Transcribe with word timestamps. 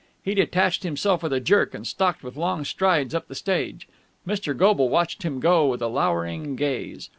He 0.23 0.33
detached 0.33 0.81
himself 0.81 1.21
with 1.21 1.31
a 1.31 1.39
jerk, 1.39 1.75
and 1.75 1.85
stalked 1.85 2.23
with 2.23 2.35
long 2.35 2.65
strides 2.65 3.13
up 3.13 3.27
the 3.27 3.35
stage. 3.35 3.87
Mr. 4.27 4.57
Goble 4.57 4.89
watched 4.89 5.21
him 5.21 5.39
go 5.39 5.67
with 5.67 5.79
a 5.83 5.87
lowering 5.87 6.55
gaze. 6.55 7.09